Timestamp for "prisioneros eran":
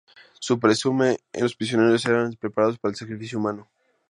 1.55-2.33